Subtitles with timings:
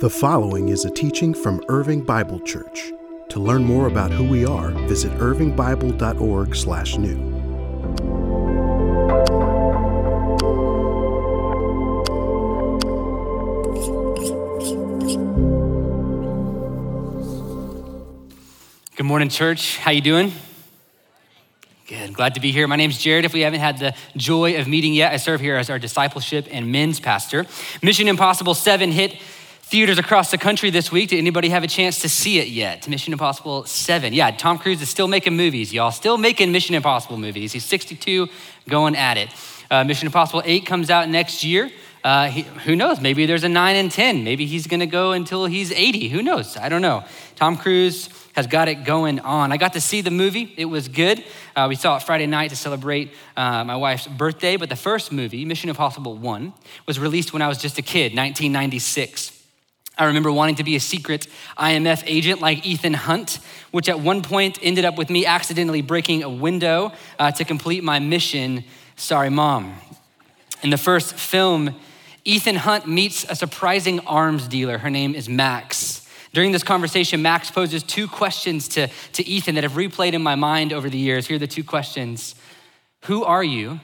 [0.00, 2.90] The following is a teaching from Irving Bible Church.
[3.28, 7.16] To learn more about who we are, visit irvingbible.org/new.
[18.96, 19.76] Good morning, church.
[19.76, 20.32] How you doing?
[21.86, 22.14] Good.
[22.14, 22.66] Glad to be here.
[22.68, 23.24] My name's Jared.
[23.24, 26.46] If we haven't had the joy of meeting yet, I serve here as our discipleship
[26.50, 27.46] and men's pastor.
[27.82, 29.16] Mission Impossible 7 hit
[29.70, 31.10] theaters across the country this week.
[31.10, 32.88] Did anybody have a chance to see it yet?
[32.88, 34.12] Mission Impossible 7.
[34.12, 35.92] Yeah, Tom Cruise is still making movies, y'all.
[35.92, 37.52] Still making Mission Impossible movies.
[37.52, 38.26] He's 62,
[38.68, 39.28] going at it.
[39.70, 41.70] Uh, Mission Impossible 8 comes out next year.
[42.02, 43.00] Uh, he, who knows?
[43.00, 44.24] Maybe there's a 9 and 10.
[44.24, 46.08] Maybe he's going to go until he's 80.
[46.08, 46.56] Who knows?
[46.56, 47.04] I don't know.
[47.36, 49.52] Tom Cruise has got it going on.
[49.52, 50.52] I got to see the movie.
[50.56, 51.22] It was good.
[51.54, 54.56] Uh, we saw it Friday night to celebrate uh, my wife's birthday.
[54.56, 56.52] But the first movie, Mission Impossible 1,
[56.86, 59.39] was released when I was just a kid, 1996.
[60.00, 61.26] I remember wanting to be a secret
[61.58, 63.38] IMF agent like Ethan Hunt,
[63.70, 67.84] which at one point ended up with me accidentally breaking a window uh, to complete
[67.84, 68.64] my mission.
[68.96, 69.74] Sorry, mom.
[70.62, 71.74] In the first film,
[72.24, 74.78] Ethan Hunt meets a surprising arms dealer.
[74.78, 76.08] Her name is Max.
[76.32, 80.34] During this conversation, Max poses two questions to, to Ethan that have replayed in my
[80.34, 81.26] mind over the years.
[81.26, 82.34] Here are the two questions
[83.02, 83.80] Who are you,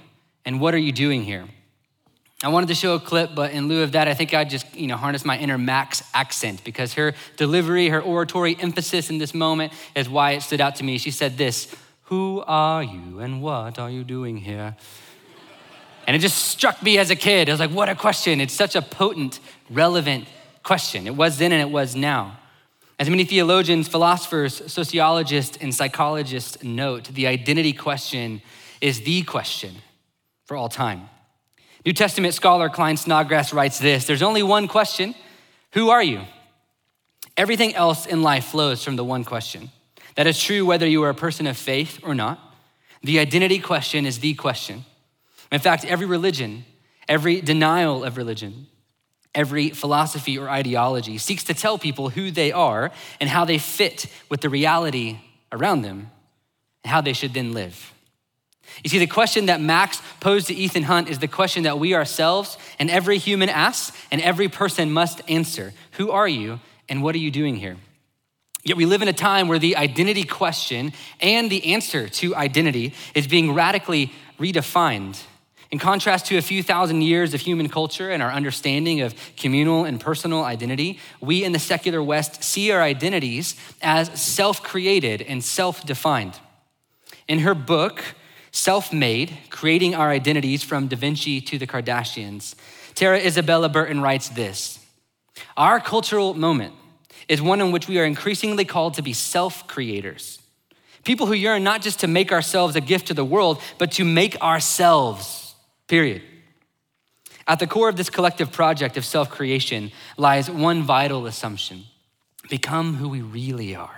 [0.47, 1.47] and what are you doing here?
[2.43, 4.75] I wanted to show a clip, but in lieu of that, I think I'd just
[4.77, 9.33] you know, harness my inner Max accent because her delivery, her oratory emphasis in this
[9.33, 10.99] moment is why it stood out to me.
[10.99, 14.77] She said this Who are you, and what are you doing here?
[16.07, 17.49] And it just struck me as a kid.
[17.49, 18.41] I was like, what a question.
[18.41, 20.29] It's such a potent, relevant
[20.63, 21.07] question.
[21.07, 22.39] It was then and it was now.
[22.99, 28.41] As many theologians, philosophers, sociologists, and psychologists note, the identity question
[28.81, 29.75] is the question
[30.45, 31.09] for all time.
[31.87, 35.15] New Testament scholar Klyne Snodgrass writes this There's only one question
[35.73, 36.23] Who are you?
[37.37, 39.71] Everything else in life flows from the one question.
[40.17, 42.41] That is true whether you are a person of faith or not.
[43.03, 44.85] The identity question is the question.
[45.53, 46.65] In fact, every religion,
[47.09, 48.67] every denial of religion,
[49.33, 52.91] every philosophy or ideology seeks to tell people who they are
[53.21, 55.21] and how they fit with the reality
[55.53, 56.11] around them
[56.83, 57.93] and how they should then live.
[58.85, 61.95] You see, the question that Max posed to Ethan Hunt is the question that we
[61.95, 67.15] ourselves and every human asks and every person must answer Who are you and what
[67.15, 67.77] are you doing here?
[68.65, 72.95] Yet we live in a time where the identity question and the answer to identity
[73.15, 75.19] is being radically redefined
[75.71, 79.85] in contrast to a few thousand years of human culture and our understanding of communal
[79.85, 85.43] and personal identity, we in the secular West see our identities as self created and
[85.43, 86.39] self defined.
[87.27, 88.03] In her book,
[88.57, 92.55] Self Made Creating Our Identities from Da Vinci to the Kardashians,
[92.95, 94.79] Tara Isabella Burton writes this
[95.59, 96.73] Our cultural moment
[97.29, 100.41] is one in which we are increasingly called to be self creators.
[101.05, 104.07] People who yearn not just to make ourselves a gift to the world, but to
[104.07, 105.55] make ourselves
[105.87, 106.23] period.
[107.47, 111.85] At the core of this collective project of self creation lies one vital assumption
[112.49, 113.96] become who we really are.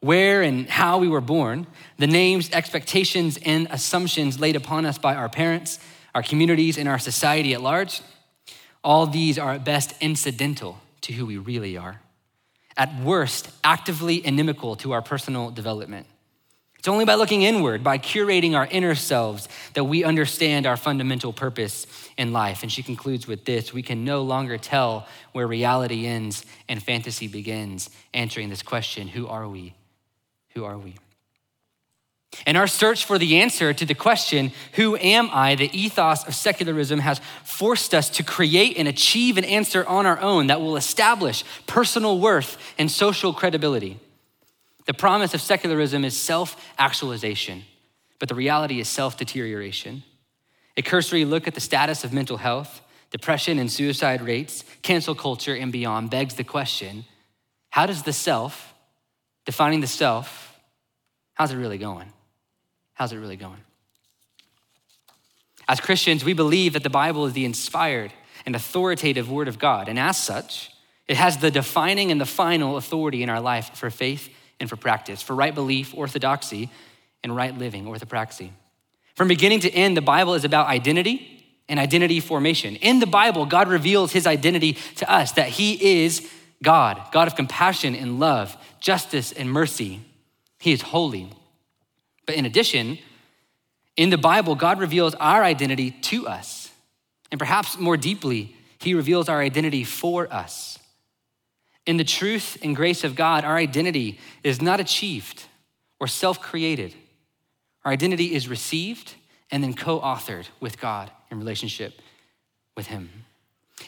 [0.00, 1.66] Where and how we were born,
[1.96, 5.80] the names, expectations, and assumptions laid upon us by our parents,
[6.14, 8.00] our communities, and our society at large,
[8.84, 12.00] all these are at best incidental to who we really are.
[12.76, 16.06] At worst, actively inimical to our personal development.
[16.78, 21.32] It's only by looking inward, by curating our inner selves, that we understand our fundamental
[21.32, 22.62] purpose in life.
[22.62, 27.26] And she concludes with this we can no longer tell where reality ends and fantasy
[27.26, 29.74] begins, answering this question who are we?
[30.58, 30.96] Who are we?
[32.44, 36.34] In our search for the answer to the question, who am I, the ethos of
[36.34, 40.76] secularism has forced us to create and achieve an answer on our own that will
[40.76, 44.00] establish personal worth and social credibility.
[44.86, 47.62] The promise of secularism is self actualization,
[48.18, 50.02] but the reality is self deterioration.
[50.76, 52.82] A cursory look at the status of mental health,
[53.12, 57.04] depression and suicide rates, cancel culture, and beyond begs the question
[57.70, 58.74] how does the self,
[59.46, 60.47] defining the self,
[61.38, 62.12] how's it really going?
[62.94, 63.60] How's it really going?
[65.68, 68.12] As Christians, we believe that the Bible is the inspired
[68.44, 70.70] and authoritative Word of God, and as such,
[71.06, 74.76] it has the defining and the final authority in our life for faith and for
[74.76, 76.70] practice, for right belief, orthodoxy,
[77.22, 78.50] and right living, orthopraxy.
[79.14, 82.76] From beginning to end, the Bible is about identity and identity formation.
[82.76, 86.28] In the Bible, God reveals his identity to us that he is
[86.62, 90.00] God, God of compassion and love, justice and mercy.
[90.58, 91.30] He is holy.
[92.26, 92.98] But in addition,
[93.96, 96.70] in the Bible, God reveals our identity to us.
[97.30, 100.78] And perhaps more deeply, he reveals our identity for us.
[101.86, 105.44] In the truth and grace of God, our identity is not achieved
[105.98, 106.94] or self created.
[107.84, 109.14] Our identity is received
[109.50, 111.94] and then co authored with God in relationship
[112.76, 113.08] with Him.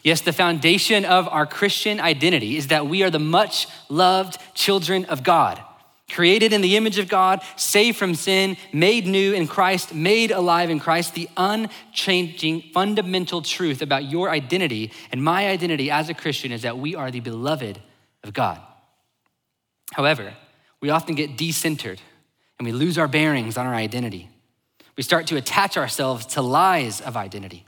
[0.03, 5.05] Yes, the foundation of our Christian identity is that we are the much loved children
[5.07, 5.61] of God,
[6.13, 10.71] created in the image of God, saved from sin, made new in Christ, made alive
[10.71, 11.15] in Christ.
[11.15, 16.79] The unchanging fundamental truth about your identity and my identity as a Christian is that
[16.79, 17.81] we are the beloved
[18.25, 18.61] of God.
[19.93, 20.35] However,
[20.81, 21.99] we often get decentered
[22.59, 24.29] and we lose our bearings on our identity.
[24.97, 27.65] We start to attach ourselves to lies of identity.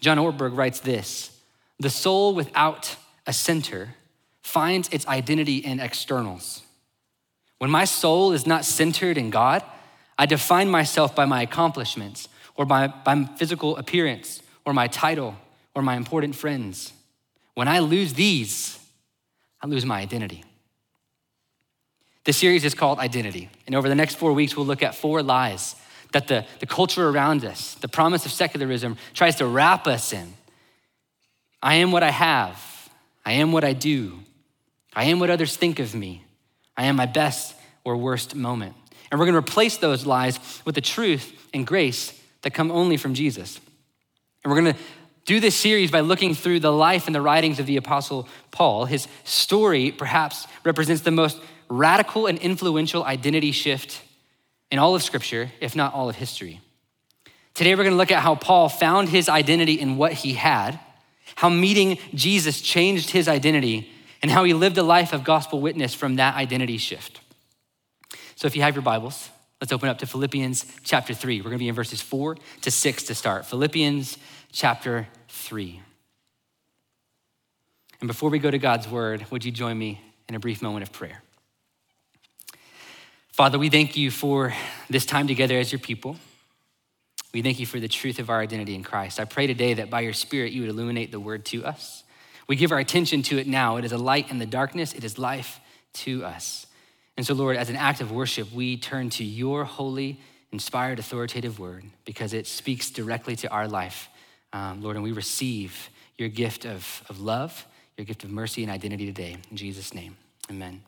[0.00, 1.30] John Ortberg writes this
[1.78, 2.96] The soul without
[3.26, 3.94] a center
[4.42, 6.62] finds its identity in externals.
[7.58, 9.62] When my soul is not centered in God,
[10.18, 15.36] I define myself by my accomplishments or by, by physical appearance or my title
[15.74, 16.92] or my important friends.
[17.54, 18.78] When I lose these,
[19.62, 20.44] I lose my identity.
[22.24, 23.50] This series is called Identity.
[23.66, 25.76] And over the next four weeks, we'll look at four lies
[26.12, 30.34] that the, the culture around us, the promise of secularism, tries to wrap us in.
[31.62, 32.90] I am what I have.
[33.24, 34.20] I am what I do.
[34.94, 36.25] I am what others think of me.
[36.76, 38.74] I am my best or worst moment.
[39.10, 42.12] And we're going to replace those lies with the truth and grace
[42.42, 43.60] that come only from Jesus.
[44.42, 44.80] And we're going to
[45.24, 48.84] do this series by looking through the life and the writings of the Apostle Paul.
[48.84, 54.02] His story perhaps represents the most radical and influential identity shift
[54.70, 56.60] in all of Scripture, if not all of history.
[57.54, 60.78] Today, we're going to look at how Paul found his identity in what he had,
[61.36, 63.90] how meeting Jesus changed his identity,
[64.26, 67.20] and how he lived a life of gospel witness from that identity shift.
[68.34, 69.30] So, if you have your Bibles,
[69.60, 71.38] let's open up to Philippians chapter 3.
[71.38, 73.46] We're going to be in verses 4 to 6 to start.
[73.46, 74.18] Philippians
[74.50, 75.80] chapter 3.
[78.00, 80.82] And before we go to God's word, would you join me in a brief moment
[80.82, 81.22] of prayer?
[83.28, 84.52] Father, we thank you for
[84.90, 86.16] this time together as your people.
[87.32, 89.20] We thank you for the truth of our identity in Christ.
[89.20, 92.02] I pray today that by your Spirit, you would illuminate the word to us.
[92.46, 93.76] We give our attention to it now.
[93.76, 95.60] It is a light in the darkness, it is life
[95.94, 96.66] to us.
[97.16, 100.20] And so, Lord, as an act of worship, we turn to your holy,
[100.52, 104.10] inspired, authoritative word because it speaks directly to our life
[104.56, 107.66] um, Lord, and we receive your gift of, of love,
[107.98, 109.36] your gift of mercy and identity today.
[109.50, 110.16] In Jesus' name,
[110.50, 110.82] amen.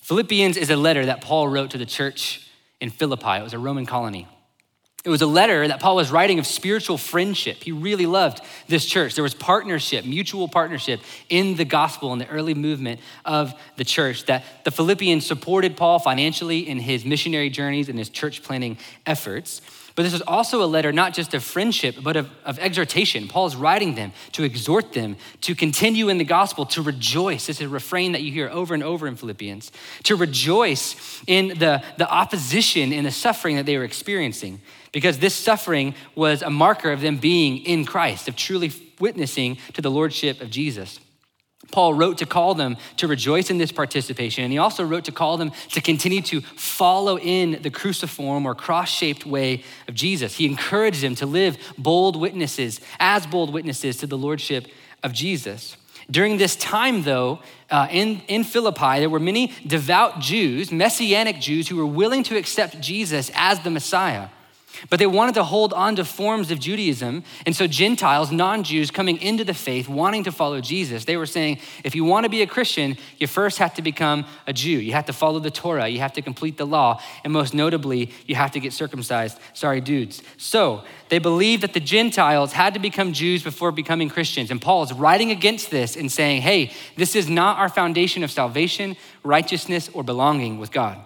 [0.00, 2.48] Philippians is a letter that Paul wrote to the church
[2.80, 3.38] in Philippi.
[3.38, 4.28] It was a Roman colony.
[5.06, 7.62] It was a letter that Paul was writing of spiritual friendship.
[7.62, 9.14] He really loved this church.
[9.14, 14.24] There was partnership, mutual partnership in the gospel in the early movement of the church
[14.24, 19.60] that the Philippians supported Paul financially in his missionary journeys and his church planting efforts.
[19.96, 23.28] But this is also a letter not just of friendship, but of, of exhortation.
[23.28, 27.46] Paul is writing them to exhort them to continue in the gospel, to rejoice.
[27.46, 29.72] This is a refrain that you hear over and over in Philippians,
[30.02, 34.60] to rejoice in the, the opposition and the suffering that they were experiencing,
[34.92, 38.70] because this suffering was a marker of them being in Christ, of truly
[39.00, 41.00] witnessing to the lordship of Jesus.
[41.72, 45.12] Paul wrote to call them to rejoice in this participation, and he also wrote to
[45.12, 50.36] call them to continue to follow in the cruciform or cross shaped way of Jesus.
[50.36, 54.68] He encouraged them to live bold witnesses, as bold witnesses to the lordship
[55.02, 55.76] of Jesus.
[56.10, 61.68] During this time, though, uh, in, in Philippi, there were many devout Jews, messianic Jews,
[61.68, 64.28] who were willing to accept Jesus as the Messiah.
[64.90, 67.24] But they wanted to hold on to forms of Judaism.
[67.44, 71.26] And so, Gentiles, non Jews, coming into the faith, wanting to follow Jesus, they were
[71.26, 74.78] saying, if you want to be a Christian, you first have to become a Jew.
[74.78, 75.88] You have to follow the Torah.
[75.88, 77.00] You have to complete the law.
[77.24, 79.38] And most notably, you have to get circumcised.
[79.54, 80.22] Sorry, dudes.
[80.36, 84.50] So, they believed that the Gentiles had to become Jews before becoming Christians.
[84.50, 88.30] And Paul is writing against this and saying, hey, this is not our foundation of
[88.30, 90.98] salvation, righteousness, or belonging with God.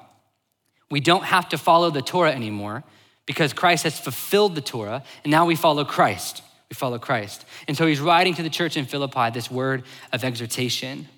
[0.91, 2.85] We don't have to follow the Torah anymore
[3.27, 6.43] because Christ has fulfilled the Torah, and now we follow Christ.
[6.69, 7.45] We follow Christ.
[7.69, 11.09] And so he's writing to the church in Philippi this word of exhortation.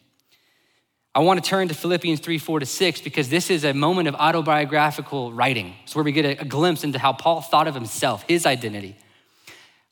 [1.15, 4.09] I want to turn to Philippians 3 4 to 6 because this is a moment
[4.09, 5.75] of autobiographical writing.
[5.83, 8.97] It's where we get a, a glimpse into how Paul thought of himself, his identity.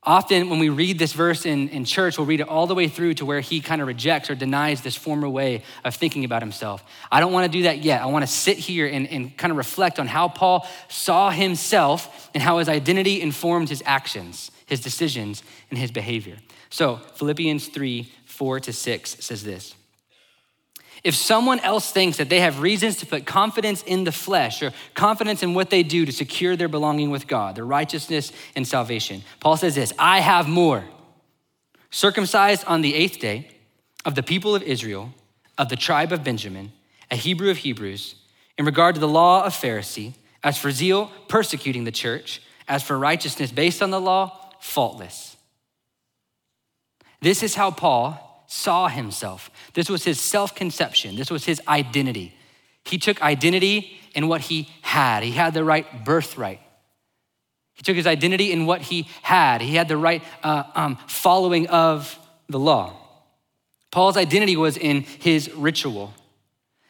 [0.03, 2.89] Often, when we read this verse in, in church, we'll read it all the way
[2.89, 6.41] through to where he kind of rejects or denies this former way of thinking about
[6.41, 6.83] himself.
[7.13, 8.01] I don't want to do that yet.
[8.01, 12.31] I want to sit here and, and kind of reflect on how Paul saw himself
[12.33, 16.39] and how his identity informed his actions, his decisions, and his behavior.
[16.71, 19.75] So, Philippians 3 4 to 6 says this
[21.03, 24.73] if someone else thinks that they have reasons to put confidence in the flesh or
[24.95, 29.23] confidence in what they do to secure their belonging with God, their righteousness and salvation,
[29.41, 30.85] Paul says this I have more.
[31.91, 33.51] Circumcised on the eighth day
[34.05, 35.13] of the people of Israel,
[35.59, 36.73] of the tribe of Benjamin,
[37.11, 38.15] a Hebrew of Hebrews,
[38.57, 40.15] in regard to the law of Pharisee,
[40.45, 45.37] as for zeal, persecuting the church, as for righteousness based on the law, faultless.
[47.21, 49.49] This is how Paul saw himself.
[49.75, 52.35] This was his self conception, this was his identity.
[52.85, 56.61] He took identity in what he had, he had the right birthright.
[57.75, 59.63] He took his identity in what he had.
[59.63, 62.95] He had the right uh, um, following of the law.
[63.91, 66.13] Paul's identity was in his ritual.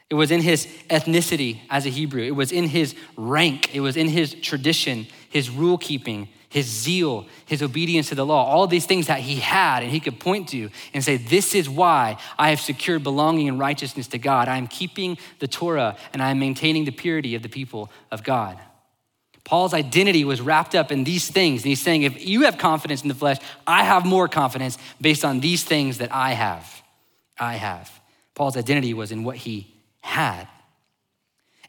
[0.09, 2.23] It was in his ethnicity as a Hebrew.
[2.23, 3.73] It was in his rank.
[3.73, 8.45] It was in his tradition, his rule keeping, his zeal, his obedience to the law,
[8.45, 11.69] all these things that he had and he could point to and say, This is
[11.69, 14.49] why I have secured belonging and righteousness to God.
[14.49, 18.25] I am keeping the Torah and I am maintaining the purity of the people of
[18.25, 18.59] God.
[19.45, 21.63] Paul's identity was wrapped up in these things.
[21.63, 25.25] And he's saying, If you have confidence in the flesh, I have more confidence based
[25.25, 26.83] on these things that I have.
[27.39, 28.01] I have.
[28.35, 30.49] Paul's identity was in what he had.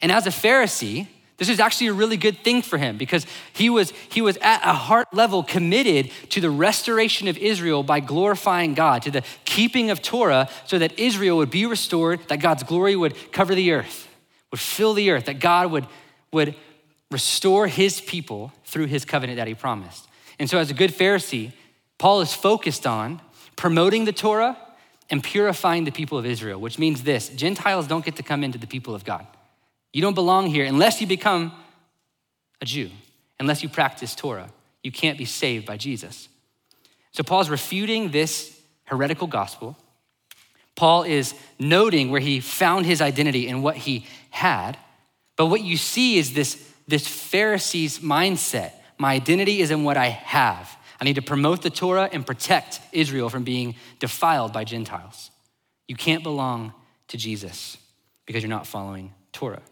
[0.00, 1.06] And as a Pharisee,
[1.42, 4.62] this is actually a really good thing for him because he was, he was at
[4.64, 9.90] a heart level committed to the restoration of Israel by glorifying God, to the keeping
[9.90, 14.08] of Torah so that Israel would be restored, that God's glory would cover the earth,
[14.52, 15.88] would fill the earth, that God would,
[16.30, 16.54] would
[17.10, 20.06] restore his people through his covenant that he promised.
[20.38, 21.52] And so, as a good Pharisee,
[21.98, 23.20] Paul is focused on
[23.56, 24.56] promoting the Torah
[25.10, 28.58] and purifying the people of Israel, which means this Gentiles don't get to come into
[28.58, 29.26] the people of God.
[29.92, 31.52] You don't belong here unless you become
[32.60, 32.90] a Jew,
[33.38, 34.48] unless you practice Torah.
[34.82, 36.28] You can't be saved by Jesus.
[37.12, 39.76] So Paul's refuting this heretical gospel.
[40.74, 44.78] Paul is noting where he found his identity and what he had.
[45.36, 48.72] But what you see is this, this Pharisee's mindset.
[48.98, 50.76] My identity is in what I have.
[51.00, 55.30] I need to promote the Torah and protect Israel from being defiled by Gentiles.
[55.88, 56.72] You can't belong
[57.08, 57.76] to Jesus
[58.24, 59.62] because you're not following Torah.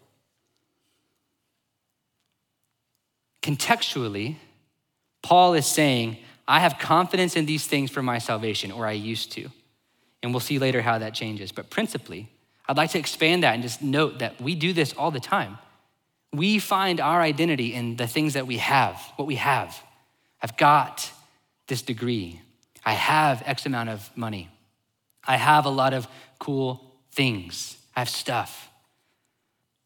[3.42, 4.36] Contextually,
[5.22, 9.32] Paul is saying, I have confidence in these things for my salvation, or I used
[9.32, 9.48] to.
[10.22, 11.52] And we'll see later how that changes.
[11.52, 12.28] But principally,
[12.68, 15.58] I'd like to expand that and just note that we do this all the time.
[16.32, 19.82] We find our identity in the things that we have, what we have.
[20.42, 21.10] I've got
[21.66, 22.40] this degree.
[22.84, 24.48] I have X amount of money.
[25.26, 26.06] I have a lot of
[26.38, 27.76] cool things.
[27.96, 28.69] I have stuff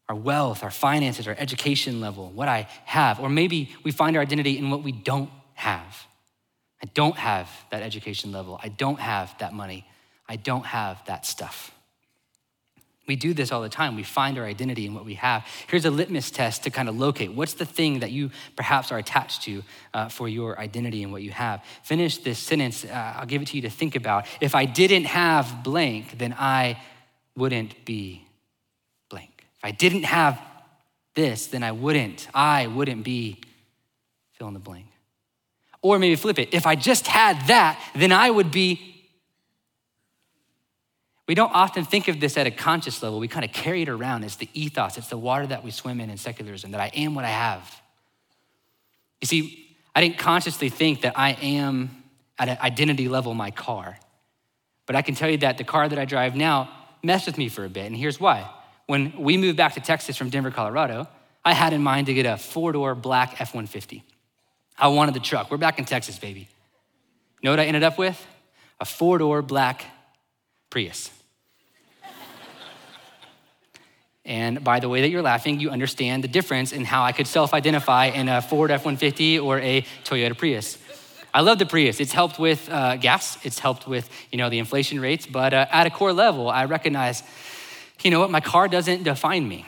[0.07, 3.19] our wealth, our finances, our education level, what I have.
[3.19, 6.05] Or maybe we find our identity in what we don't have.
[6.81, 8.59] I don't have that education level.
[8.61, 9.85] I don't have that money.
[10.27, 11.71] I don't have that stuff.
[13.07, 13.95] We do this all the time.
[13.95, 15.45] We find our identity in what we have.
[15.67, 18.97] Here's a litmus test to kind of locate what's the thing that you perhaps are
[18.97, 21.63] attached to uh, for your identity and what you have.
[21.83, 22.83] Finish this sentence.
[22.83, 24.25] Uh, I'll give it to you to think about.
[24.41, 26.81] If I didn't have blank, then I
[27.35, 28.25] wouldn't be
[29.65, 30.39] I didn't have
[31.15, 33.41] this, then I wouldn't, I wouldn't be
[34.33, 34.85] fill in the blank.
[35.81, 36.53] Or maybe flip it.
[36.53, 39.09] If I just had that, then I would be.
[41.27, 43.19] We don't often think of this at a conscious level.
[43.19, 44.23] We kind of carry it around.
[44.23, 47.15] It's the ethos, it's the water that we swim in in secularism, that I am
[47.15, 47.81] what I have.
[49.19, 52.03] You see, I didn't consciously think that I am
[52.37, 53.97] at an identity level my car.
[54.85, 56.69] But I can tell you that the car that I drive now
[57.01, 58.47] messed with me for a bit, and here's why
[58.87, 61.07] when we moved back to Texas from Denver, Colorado,
[61.43, 64.03] I had in mind to get a four door black F 150.
[64.77, 65.49] I wanted the truck.
[65.49, 66.41] We're back in Texas, baby.
[66.41, 68.25] You know what I ended up with?
[68.79, 69.85] A four door black
[70.69, 71.09] Prius.
[74.25, 77.27] and by the way that you're laughing, you understand the difference in how I could
[77.27, 80.77] self identify in a Ford F 150 or a Toyota Prius.
[81.33, 81.99] I love the Prius.
[81.99, 85.65] It's helped with uh, gas, it's helped with you know, the inflation rates, but uh,
[85.69, 87.23] at a core level, I recognize
[88.03, 89.65] you know what, my car doesn't define me.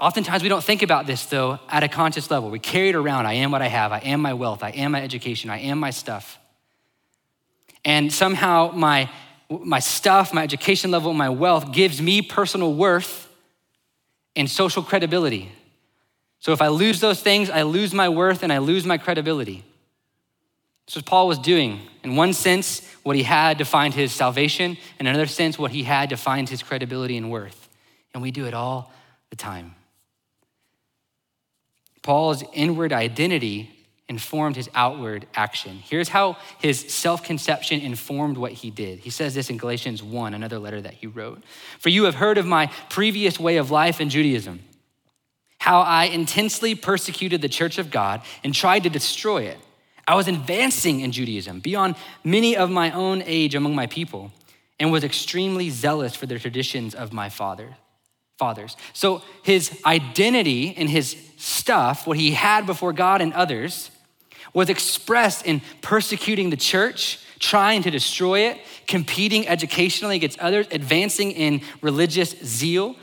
[0.00, 2.50] Oftentimes, we don't think about this though at a conscious level.
[2.50, 3.26] We carry it around.
[3.26, 3.92] I am what I have.
[3.92, 4.62] I am my wealth.
[4.62, 5.50] I am my education.
[5.50, 6.38] I am my stuff.
[7.84, 9.10] And somehow, my,
[9.50, 13.28] my stuff, my education level, my wealth gives me personal worth
[14.36, 15.52] and social credibility.
[16.38, 19.64] So if I lose those things, I lose my worth and I lose my credibility.
[20.96, 21.80] What Paul was doing.
[22.02, 24.76] In one sense, what he had defined his salvation.
[24.98, 27.68] In another sense, what he had defined his credibility and worth.
[28.12, 28.92] And we do it all
[29.30, 29.74] the time.
[32.02, 33.70] Paul's inward identity
[34.08, 35.76] informed his outward action.
[35.76, 38.98] Here's how his self conception informed what he did.
[38.98, 41.42] He says this in Galatians 1, another letter that he wrote.
[41.78, 44.60] For you have heard of my previous way of life in Judaism,
[45.58, 49.58] how I intensely persecuted the church of God and tried to destroy it.
[50.10, 54.32] I was advancing in Judaism beyond many of my own age among my people.
[54.80, 57.76] and was extremely zealous for the traditions of my father,
[58.38, 58.76] fathers.
[58.94, 63.90] So his identity and his stuff, what he had before God and others,
[64.54, 71.30] was expressed in persecuting the church, trying to destroy it, competing educationally against others, advancing
[71.32, 72.96] in religious zeal,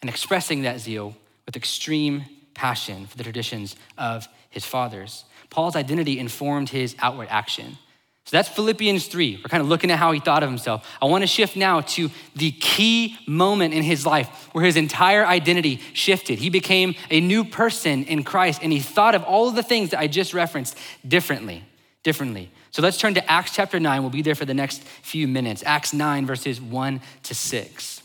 [0.00, 1.16] and expressing that zeal
[1.46, 5.24] with extreme passion for the traditions of his fathers.
[5.50, 7.76] Paul's identity informed his outward action.
[8.24, 9.38] So that's Philippians 3.
[9.38, 10.86] We're kind of looking at how he thought of himself.
[11.02, 15.26] I want to shift now to the key moment in his life where his entire
[15.26, 16.38] identity shifted.
[16.38, 19.90] He became a new person in Christ and he thought of all of the things
[19.90, 21.64] that I just referenced differently.
[22.04, 22.52] Differently.
[22.70, 24.00] So let's turn to Acts chapter 9.
[24.00, 25.64] We'll be there for the next few minutes.
[25.66, 28.02] Acts 9, verses 1 to 6.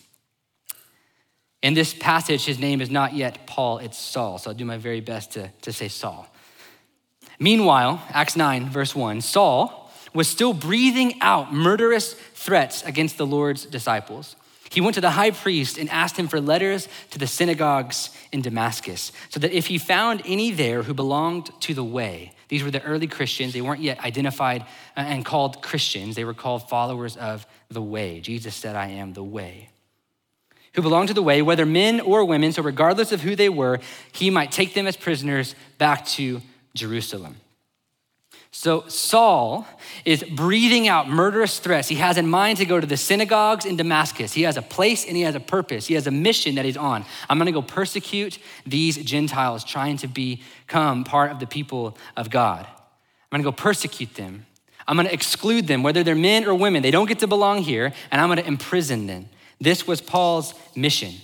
[1.61, 4.39] In this passage, his name is not yet Paul, it's Saul.
[4.39, 6.27] So I'll do my very best to, to say Saul.
[7.39, 13.65] Meanwhile, Acts 9, verse 1, Saul, was still breathing out murderous threats against the Lord's
[13.65, 14.35] disciples.
[14.71, 18.41] He went to the high priest and asked him for letters to the synagogues in
[18.41, 22.71] Damascus, so that if he found any there who belonged to the way, these were
[22.71, 24.61] the early Christians, they weren't yet identified
[24.95, 28.19] uh, and called Christians, they were called followers of the way.
[28.19, 29.69] Jesus said, I am the way.
[30.73, 33.79] Who belonged to the way, whether men or women, so regardless of who they were,
[34.11, 36.41] he might take them as prisoners back to
[36.75, 37.37] Jerusalem.
[38.51, 39.67] So Saul
[40.05, 41.89] is breathing out murderous threats.
[41.89, 44.31] He has in mind to go to the synagogues in Damascus.
[44.31, 45.87] He has a place and he has a purpose.
[45.87, 47.03] He has a mission that he's on.
[47.29, 52.29] I'm going to go persecute these Gentiles trying to become part of the people of
[52.29, 52.65] God.
[52.65, 54.45] I'm going to go persecute them.
[54.87, 56.81] I'm going to exclude them, whether they're men or women.
[56.81, 59.27] They don't get to belong here, and I'm going to imprison them.
[59.59, 61.15] This was Paul's mission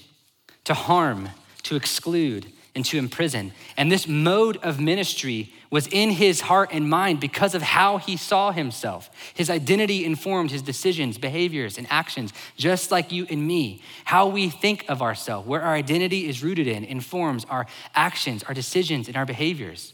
[0.66, 1.30] to harm,
[1.64, 3.52] to exclude, and to imprison.
[3.76, 8.16] And this mode of ministry was in his heart and mind because of how he
[8.16, 9.10] saw himself.
[9.34, 13.82] His identity informed his decisions, behaviors, and actions, just like you and me.
[14.06, 18.54] How we think of ourselves, where our identity is rooted in, informs our actions, our
[18.54, 19.94] decisions, and our behaviors.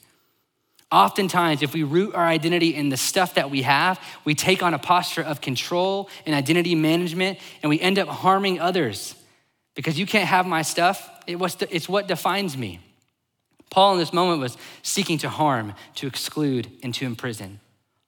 [0.92, 4.74] Oftentimes, if we root our identity in the stuff that we have, we take on
[4.74, 9.16] a posture of control and identity management, and we end up harming others
[9.78, 11.08] because you can't have my stuff.
[11.28, 12.82] It's what defines me.
[13.70, 17.60] Paul, in this moment, was seeking to harm, to exclude, and to imprison,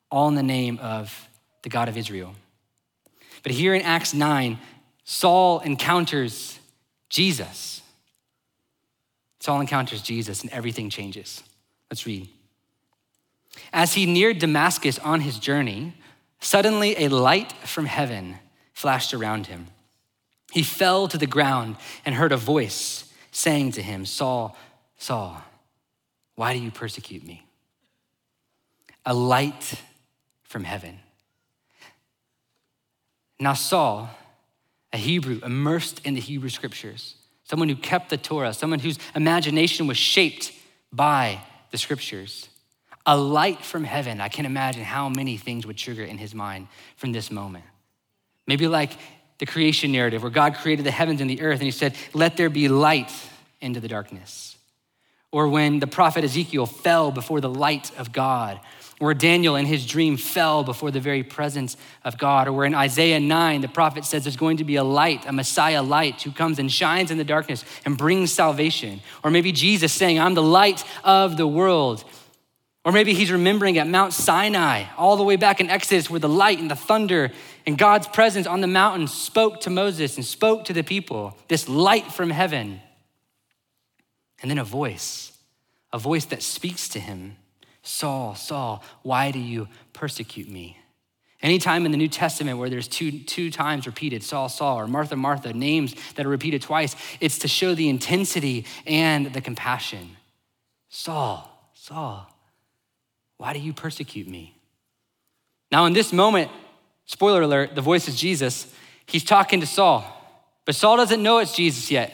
[0.10, 1.29] all in the name of
[1.62, 2.34] the God of Israel.
[3.43, 4.58] But here in Acts 9,
[5.03, 6.58] Saul encounters
[7.08, 7.82] Jesus.
[9.39, 11.43] Saul encounters Jesus, and everything changes.
[11.91, 12.29] Let's read.
[13.71, 15.93] As he neared Damascus on his journey,
[16.39, 18.38] suddenly a light from heaven
[18.73, 19.67] flashed around him.
[20.51, 24.57] He fell to the ground and heard a voice saying to him, Saul,
[24.97, 25.41] Saul,
[26.35, 27.45] why do you persecute me?
[29.05, 29.75] A light
[30.43, 30.99] from heaven.
[33.39, 34.09] Now, Saul,
[34.91, 39.88] a Hebrew immersed in the Hebrew scriptures, someone who kept the Torah, someone whose imagination
[39.88, 40.51] was shaped
[40.91, 41.39] by
[41.71, 42.49] the scriptures,
[43.05, 44.19] a light from heaven.
[44.19, 47.65] I can imagine how many things would trigger in his mind from this moment.
[48.45, 48.91] Maybe like
[49.39, 52.38] the creation narrative where God created the heavens and the earth and he said, Let
[52.38, 53.12] there be light
[53.62, 54.49] into the darkness
[55.32, 58.60] or when the prophet Ezekiel fell before the light of God,
[58.99, 62.75] or Daniel in his dream fell before the very presence of God, or where in
[62.75, 66.32] Isaiah 9, the prophet says there's going to be a light, a Messiah light, who
[66.32, 69.02] comes and shines in the darkness and brings salvation.
[69.23, 72.04] Or maybe Jesus saying, I'm the light of the world.
[72.89, 76.28] Or maybe he's remembering at Mount Sinai, all the way back in Exodus, where the
[76.28, 77.30] light and the thunder
[77.67, 81.69] and God's presence on the mountain spoke to Moses and spoke to the people, this
[81.69, 82.82] light from heaven.
[84.41, 85.38] And then a voice,
[85.93, 87.36] a voice that speaks to him
[87.84, 90.80] Saul, Saul, why do you persecute me?
[91.43, 95.15] Anytime in the New Testament where there's two, two times repeated, Saul, Saul, or Martha,
[95.15, 100.17] Martha, names that are repeated twice, it's to show the intensity and the compassion.
[100.89, 102.28] Saul, Saul,
[103.39, 104.54] why do you persecute me?
[105.71, 106.52] Now, in this moment,
[107.06, 108.71] spoiler alert, the voice is Jesus.
[109.06, 110.04] He's talking to Saul,
[110.65, 112.13] but Saul doesn't know it's Jesus yet.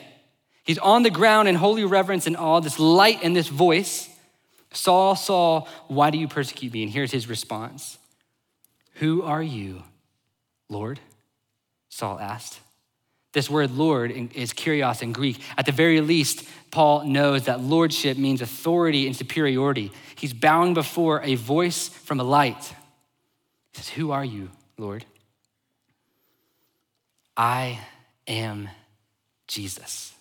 [0.63, 4.07] He's on the ground in holy reverence and awe, this light and this voice.
[4.71, 6.83] Saul, Saul, why do you persecute me?
[6.83, 7.97] And here's his response
[8.95, 9.81] Who are you,
[10.69, 10.99] Lord?
[11.89, 12.59] Saul asked.
[13.35, 15.41] This word Lord is kurios in Greek.
[15.57, 19.91] At the very least, Paul knows that lordship means authority and superiority.
[20.15, 22.63] He's bowing before a voice from a light.
[22.63, 25.03] He says, Who are you, Lord?
[27.35, 27.77] I
[28.25, 28.69] am
[29.49, 30.13] Jesus.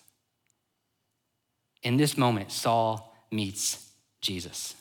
[1.83, 4.75] In this moment, Saul meets Jesus.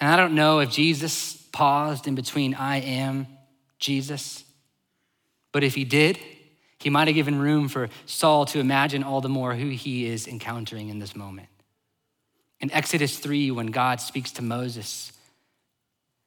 [0.00, 3.28] And I don't know if Jesus paused in between I am
[3.78, 4.42] Jesus.
[5.52, 6.18] But if he did,
[6.78, 10.28] he might have given room for Saul to imagine all the more who he is
[10.28, 11.48] encountering in this moment.
[12.60, 15.12] In Exodus 3, when God speaks to Moses,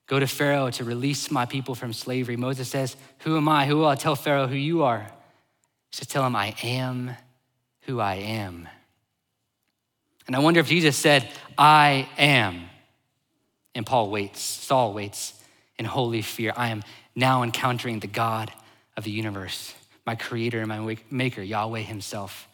[0.08, 3.66] go to Pharaoh to release my people from slavery, Moses says, Who am I?
[3.66, 5.02] Who will I tell Pharaoh who you are?
[5.90, 7.16] He says, Tell him, I am
[7.82, 8.68] who I am.
[10.28, 12.70] And I wonder if Jesus said, I am.
[13.76, 15.34] And Paul waits, Saul waits
[15.78, 16.54] in holy fear.
[16.56, 16.84] I am
[17.16, 18.52] now encountering the God
[18.96, 19.74] of the universe,
[20.06, 22.48] my creator and my maker, Yahweh himself.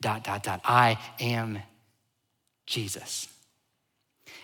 [0.00, 0.60] Dot, dot, dot.
[0.64, 1.58] I am
[2.66, 3.28] Jesus.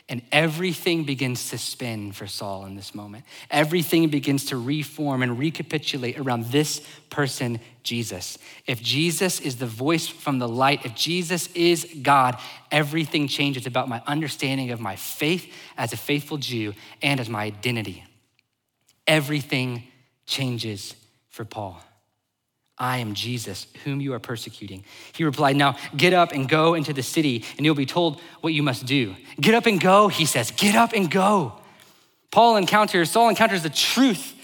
[0.08, 3.24] And everything begins to spin for Saul in this moment.
[3.50, 8.38] Everything begins to reform and recapitulate around this person, Jesus.
[8.66, 12.38] If Jesus is the voice from the light, if Jesus is God,
[12.70, 17.42] everything changes about my understanding of my faith as a faithful Jew and as my
[17.42, 18.04] identity.
[19.08, 19.84] Everything
[20.24, 20.94] changes
[21.30, 21.82] for Paul.
[22.78, 24.84] I am Jesus, whom you are persecuting.
[25.14, 28.52] He replied, Now get up and go into the city, and you'll be told what
[28.52, 29.14] you must do.
[29.40, 30.50] Get up and go, he says.
[30.50, 31.54] Get up and go.
[32.30, 34.34] Paul encounters, Saul encounters the truth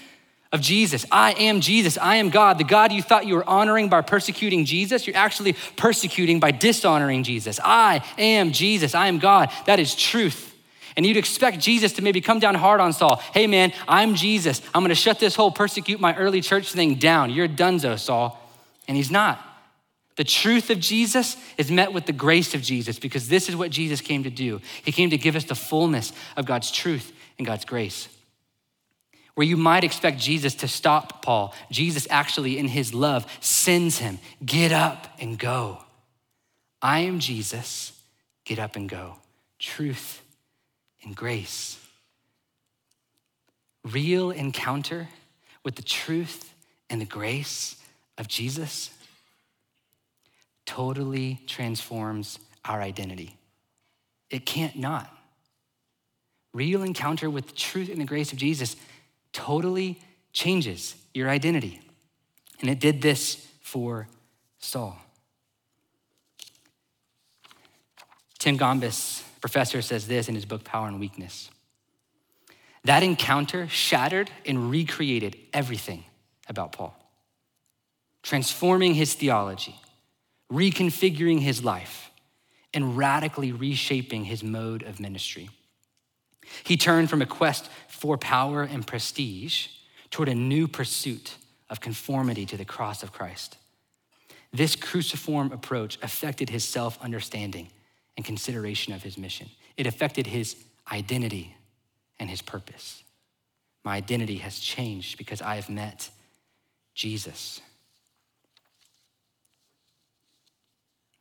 [0.51, 1.05] of Jesus.
[1.11, 1.97] I am Jesus.
[1.97, 2.57] I am God.
[2.57, 7.23] The God you thought you were honoring by persecuting Jesus, you're actually persecuting by dishonoring
[7.23, 7.59] Jesus.
[7.63, 8.95] I am Jesus.
[8.95, 9.51] I am God.
[9.65, 10.52] That is truth.
[10.95, 13.17] And you'd expect Jesus to maybe come down hard on Saul.
[13.33, 14.61] Hey, man, I'm Jesus.
[14.73, 17.31] I'm going to shut this whole persecute my early church thing down.
[17.31, 18.39] You're dunzo, Saul.
[18.87, 19.41] And he's not.
[20.15, 23.71] The truth of Jesus is met with the grace of Jesus because this is what
[23.71, 24.61] Jesus came to do.
[24.83, 28.07] He came to give us the fullness of God's truth and God's grace.
[29.33, 34.19] Where you might expect Jesus to stop Paul, Jesus actually, in his love, sends him
[34.45, 35.83] get up and go.
[36.79, 37.99] I am Jesus,
[38.45, 39.15] get up and go.
[39.57, 40.22] Truth
[41.03, 41.79] and grace.
[43.83, 45.09] Real encounter
[45.63, 46.53] with the truth
[46.89, 47.75] and the grace
[48.17, 48.89] of Jesus
[50.65, 53.35] totally transforms our identity.
[54.29, 55.09] It can't not.
[56.53, 58.75] Real encounter with the truth and the grace of Jesus
[59.33, 59.99] totally
[60.31, 61.81] changes your identity.
[62.61, 64.07] And it did this for
[64.59, 64.97] Saul.
[68.39, 71.49] Tim Gombis professor says this in his book, Power and Weakness.
[72.85, 76.05] That encounter shattered and recreated everything
[76.47, 76.97] about Paul,
[78.21, 79.75] transforming his theology,
[80.49, 82.09] reconfiguring his life,
[82.73, 85.49] and radically reshaping his mode of ministry.
[86.63, 89.67] He turned from a quest for power and prestige
[90.09, 91.35] toward a new pursuit
[91.69, 93.57] of conformity to the cross of Christ.
[94.53, 97.71] This cruciform approach affected his self understanding
[98.15, 99.49] and consideration of his mission.
[99.77, 100.55] It affected his
[100.91, 101.55] identity
[102.19, 103.03] and his purpose.
[103.83, 106.09] My identity has changed because I have met
[106.93, 107.59] Jesus.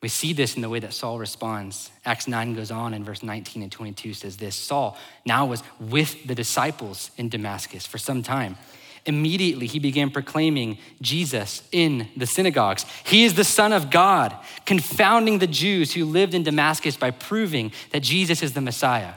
[0.03, 1.91] We see this in the way that Saul responds.
[2.05, 6.27] Acts 9 goes on in verse 19 and 22 says this Saul now was with
[6.27, 8.57] the disciples in Damascus for some time.
[9.05, 12.87] Immediately, he began proclaiming Jesus in the synagogues.
[13.05, 17.73] He is the Son of God, confounding the Jews who lived in Damascus by proving
[17.91, 19.15] that Jesus is the Messiah.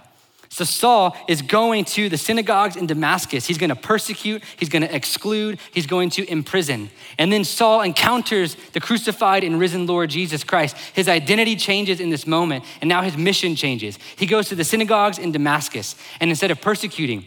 [0.50, 3.46] So, Saul is going to the synagogues in Damascus.
[3.46, 6.90] He's gonna persecute, he's gonna exclude, he's going to imprison.
[7.18, 10.78] And then Saul encounters the crucified and risen Lord Jesus Christ.
[10.94, 14.00] His identity changes in this moment, and now his mission changes.
[14.16, 17.26] He goes to the synagogues in Damascus, and instead of persecuting,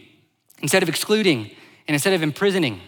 [0.63, 1.51] instead of excluding,
[1.89, 2.81] and instead of imprisoning,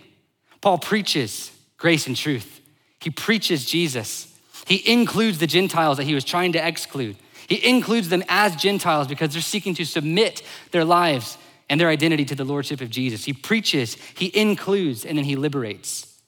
[0.62, 2.62] Paul preaches grace and truth.
[3.00, 4.32] He preaches Jesus.
[4.68, 7.16] He includes the Gentiles that he was trying to exclude.
[7.48, 12.26] He includes them as Gentiles because they're seeking to submit their lives and their identity
[12.26, 13.26] to the lordship of Jesus.
[13.26, 16.22] He preaches, he includes, and then he liberates.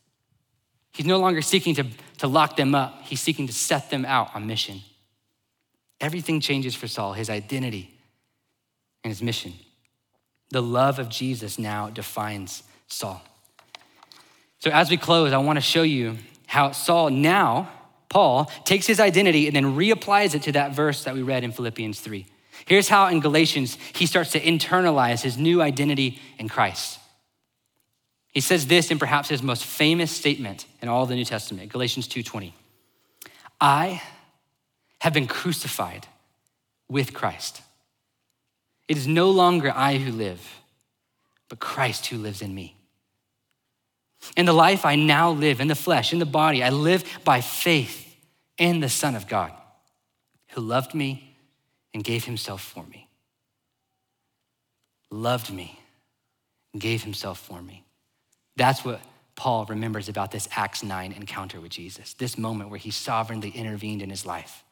[0.93, 1.85] He's no longer seeking to,
[2.17, 4.81] to lock them up, he's seeking to set them out on mission.
[6.01, 7.93] Everything changes for Saul his identity
[9.03, 9.53] and his mission.
[10.53, 13.23] The love of Jesus now defines Saul.
[14.59, 17.71] So, as we close, I want to show you how Saul now,
[18.07, 21.51] Paul, takes his identity and then reapplies it to that verse that we read in
[21.51, 22.27] Philippians 3.
[22.65, 26.99] Here's how in Galatians he starts to internalize his new identity in Christ.
[28.27, 32.07] He says this in perhaps his most famous statement in all the New Testament, Galatians
[32.07, 32.53] 2:20.
[33.59, 34.03] I
[35.01, 36.05] have been crucified
[36.87, 37.63] with Christ.
[38.93, 40.61] It is no longer I who live,
[41.49, 42.77] but Christ who lives in me.
[44.37, 47.41] In the life I now live, in the flesh, in the body, I live by
[47.41, 48.15] faith
[48.55, 49.51] in the Son of God
[50.49, 51.35] who loved me
[51.91, 53.09] and gave himself for me.
[55.09, 55.79] Loved me
[56.71, 57.83] and gave himself for me.
[58.57, 59.01] That's what
[59.35, 64.03] Paul remembers about this Acts 9 encounter with Jesus, this moment where he sovereignly intervened
[64.03, 64.63] in his life.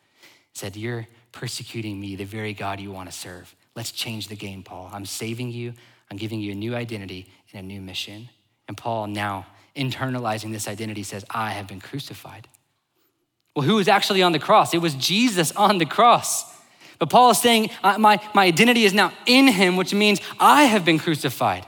[0.53, 3.55] Said, You're persecuting me, the very God you want to serve.
[3.75, 4.89] Let's change the game, Paul.
[4.91, 5.73] I'm saving you,
[6.09, 8.29] I'm giving you a new identity and a new mission.
[8.67, 12.47] And Paul, now internalizing this identity, says, I have been crucified.
[13.55, 14.73] Well, who was actually on the cross?
[14.73, 16.45] It was Jesus on the cross.
[16.99, 20.85] But Paul is saying, my, my identity is now in him, which means I have
[20.85, 21.65] been crucified.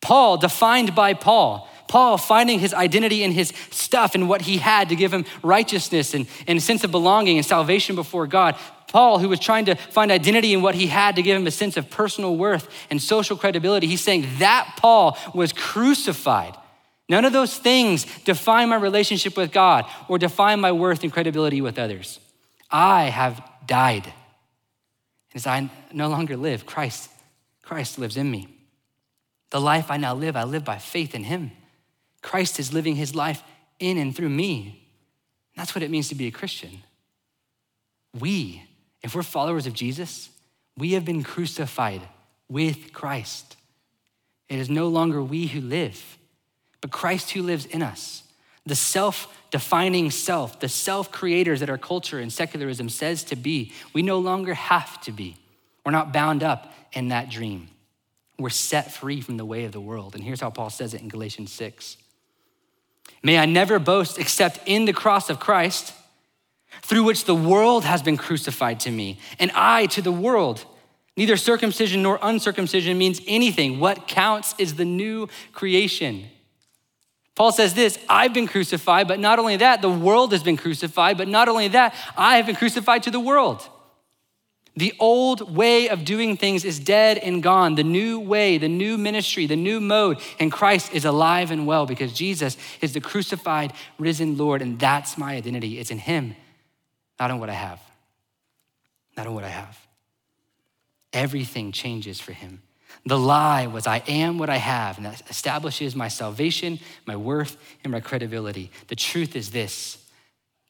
[0.00, 4.88] Paul, defined by Paul, Paul finding his identity in his stuff and what he had
[4.88, 8.56] to give him righteousness and, and a sense of belonging and salvation before God.
[8.92, 11.50] Paul, who was trying to find identity in what he had to give him a
[11.50, 16.54] sense of personal worth and social credibility, he's saying that Paul was crucified.
[17.08, 21.62] None of those things define my relationship with God or define my worth and credibility
[21.62, 22.20] with others.
[22.70, 24.04] I have died.
[24.04, 24.14] And
[25.34, 27.10] as I no longer live, Christ,
[27.62, 28.48] Christ lives in me.
[29.48, 31.52] The life I now live, I live by faith in Him.
[32.20, 33.42] Christ is living His life
[33.78, 34.86] in and through me.
[35.56, 36.82] That's what it means to be a Christian.
[38.18, 38.62] We,
[39.02, 40.30] if we're followers of Jesus,
[40.76, 42.02] we have been crucified
[42.48, 43.56] with Christ.
[44.48, 46.18] It is no longer we who live,
[46.80, 48.22] but Christ who lives in us.
[48.64, 53.72] The self defining self, the self creators that our culture and secularism says to be,
[53.92, 55.36] we no longer have to be.
[55.84, 57.68] We're not bound up in that dream.
[58.38, 60.14] We're set free from the way of the world.
[60.14, 61.96] And here's how Paul says it in Galatians 6
[63.22, 65.92] May I never boast except in the cross of Christ,
[66.80, 70.64] through which the world has been crucified to me, and I to the world.
[71.16, 73.78] Neither circumcision nor uncircumcision means anything.
[73.78, 76.24] What counts is the new creation.
[77.34, 81.18] Paul says this I've been crucified, but not only that, the world has been crucified,
[81.18, 83.68] but not only that, I have been crucified to the world.
[84.74, 87.74] The old way of doing things is dead and gone.
[87.74, 91.84] The new way, the new ministry, the new mode and Christ is alive and well
[91.84, 95.78] because Jesus is the crucified, risen Lord, and that's my identity.
[95.78, 96.36] It's in Him,
[97.18, 97.80] not in what I have.
[99.16, 99.78] Not in what I have.
[101.12, 102.62] Everything changes for Him.
[103.04, 107.56] The lie was, I am what I have, and that establishes my salvation, my worth,
[107.82, 108.70] and my credibility.
[108.88, 109.98] The truth is this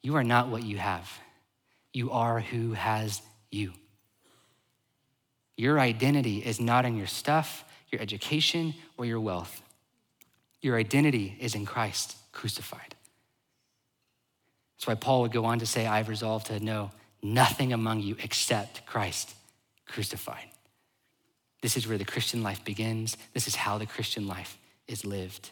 [0.02, 1.11] you are not what you have,
[1.92, 3.72] you are who has you.
[5.57, 9.62] Your identity is not in your stuff, your education, or your wealth.
[10.61, 12.94] Your identity is in Christ crucified.
[14.83, 16.90] That's why Paul would go on to say, I've resolved to know
[17.23, 19.33] nothing among you except Christ
[19.87, 20.49] crucified.
[21.61, 23.16] This is where the Christian life begins.
[23.33, 25.51] This is how the Christian life is lived.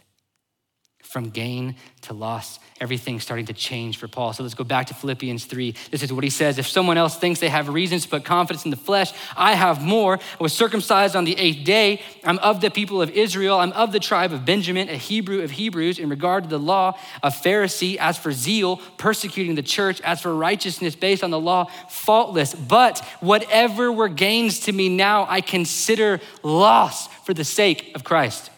[1.02, 4.32] From gain to loss, everything's starting to change for Paul.
[4.32, 5.74] So let's go back to Philippians 3.
[5.90, 8.64] This is what he says If someone else thinks they have reasons to put confidence
[8.64, 10.18] in the flesh, I have more.
[10.18, 12.00] I was circumcised on the eighth day.
[12.22, 13.58] I'm of the people of Israel.
[13.58, 16.96] I'm of the tribe of Benjamin, a Hebrew of Hebrews, in regard to the law,
[17.24, 17.96] a Pharisee.
[17.96, 20.00] As for zeal, persecuting the church.
[20.02, 22.54] As for righteousness based on the law, faultless.
[22.54, 28.50] But whatever were gains to me now, I consider loss for the sake of Christ.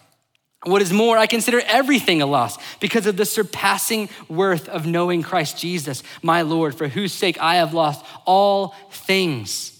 [0.64, 5.22] What is more, I consider everything a loss because of the surpassing worth of knowing
[5.22, 9.72] Christ Jesus, my Lord, for whose sake I have lost all things.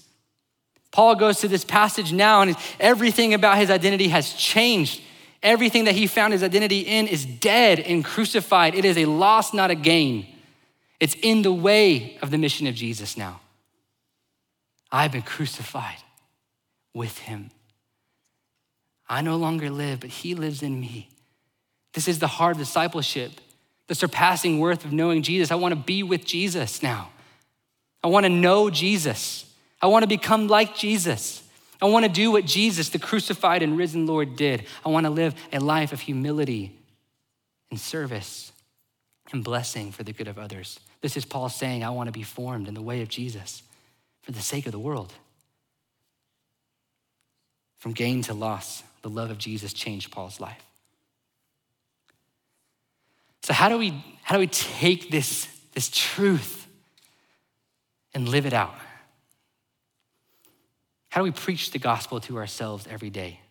[0.91, 5.01] Paul goes to this passage now, and everything about his identity has changed.
[5.41, 8.75] Everything that he found his identity in is dead and crucified.
[8.75, 10.27] It is a loss, not a gain.
[10.99, 13.41] It's in the way of the mission of Jesus now.
[14.91, 15.97] I've been crucified
[16.93, 17.49] with him.
[19.13, 21.07] I no longer live, but he lives in me.
[21.93, 23.31] This is the heart of discipleship,
[23.85, 25.51] the surpassing worth of knowing Jesus.
[25.51, 27.09] I want to be with Jesus now.
[28.03, 29.45] I want to know Jesus.
[29.79, 31.43] I want to become like Jesus.
[31.79, 34.65] I want to do what Jesus, the crucified and risen Lord, did.
[34.83, 36.75] I want to live a life of humility
[37.69, 38.51] and service
[39.31, 40.79] and blessing for the good of others.
[41.01, 43.61] This is Paul saying, I want to be formed in the way of Jesus
[44.23, 45.13] for the sake of the world.
[47.83, 50.65] From gain to loss, the love of Jesus changed Paul's life.
[53.41, 56.65] So how do we how do we take this, this truth
[58.13, 58.73] and live it out?
[61.09, 63.41] How do we preach the gospel to ourselves every day?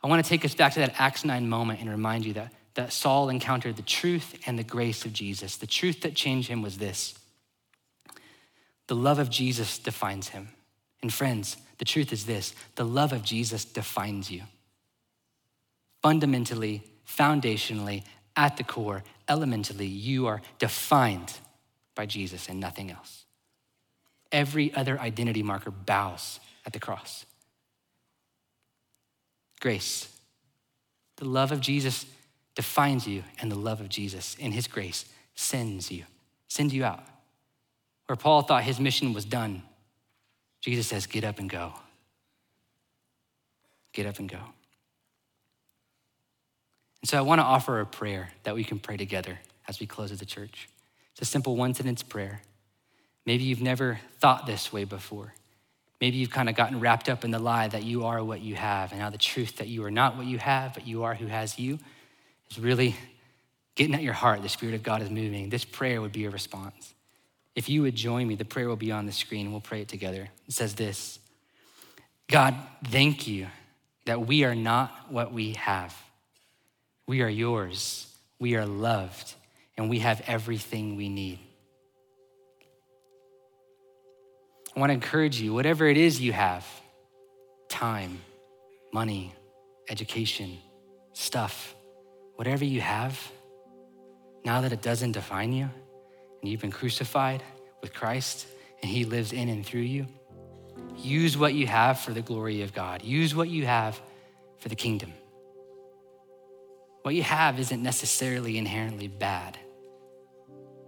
[0.00, 2.52] I want to take us back to that Acts 9 moment and remind you that,
[2.74, 5.56] that Saul encountered the truth and the grace of Jesus.
[5.56, 7.18] The truth that changed him was this
[8.86, 10.50] the love of Jesus defines him.
[11.06, 14.42] And friends, the truth is this the love of Jesus defines you.
[16.02, 18.02] Fundamentally, foundationally,
[18.34, 21.32] at the core, elementally, you are defined
[21.94, 23.24] by Jesus and nothing else.
[24.32, 27.24] Every other identity marker bows at the cross.
[29.60, 30.08] Grace.
[31.18, 32.04] The love of Jesus
[32.56, 35.04] defines you, and the love of Jesus in his grace
[35.36, 36.02] sends you,
[36.48, 37.04] sends you out.
[38.06, 39.62] Where Paul thought his mission was done,
[40.66, 41.72] Jesus says, Get up and go.
[43.92, 44.40] Get up and go.
[47.02, 49.86] And so I want to offer a prayer that we can pray together as we
[49.86, 50.68] close as a church.
[51.12, 52.42] It's a simple one sentence prayer.
[53.24, 55.34] Maybe you've never thought this way before.
[56.00, 58.56] Maybe you've kind of gotten wrapped up in the lie that you are what you
[58.56, 61.14] have, and now the truth that you are not what you have, but you are
[61.14, 61.78] who has you
[62.50, 62.96] is really
[63.76, 64.42] getting at your heart.
[64.42, 65.48] The Spirit of God is moving.
[65.48, 66.92] This prayer would be a response.
[67.56, 69.50] If you would join me, the prayer will be on the screen.
[69.50, 70.28] We'll pray it together.
[70.46, 71.18] It says this
[72.28, 73.48] God, thank you
[74.04, 75.96] that we are not what we have.
[77.08, 78.06] We are yours.
[78.38, 79.34] We are loved,
[79.76, 81.40] and we have everything we need.
[84.76, 86.66] I want to encourage you, whatever it is you have
[87.68, 88.20] time,
[88.92, 89.34] money,
[89.88, 90.58] education,
[91.14, 91.74] stuff
[92.36, 93.18] whatever you have,
[94.44, 95.68] now that it doesn't define you,
[96.46, 97.42] you've been crucified
[97.80, 98.46] with Christ,
[98.82, 100.06] and He lives in and through you,
[100.96, 103.02] use what you have for the glory of God.
[103.02, 104.00] Use what you have
[104.58, 105.12] for the kingdom.
[107.02, 109.58] What you have isn't necessarily inherently bad,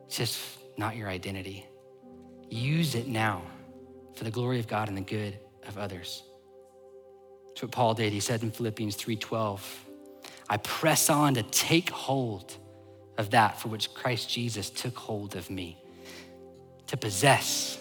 [0.07, 0.40] it's just
[0.77, 1.66] not your identity.
[2.51, 3.42] Use it now
[4.14, 6.23] for the glory of God and the good of others.
[7.49, 8.12] That's what Paul did.
[8.12, 9.61] He said in Philippians 3:12,
[10.49, 12.57] I press on to take hold
[13.18, 15.76] of that for which Christ Jesus took hold of me,
[16.87, 17.76] to possess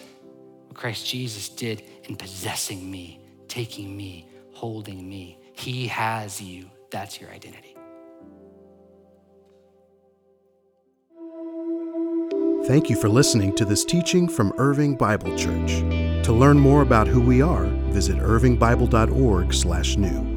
[0.66, 5.38] what Christ Jesus did in possessing me, taking me, holding me.
[5.54, 6.68] He has you.
[6.90, 7.76] That's your identity.
[12.66, 15.78] Thank you for listening to this teaching from Irving Bible Church.
[16.24, 20.27] To learn more about who we are, visit irvingbible.org/new.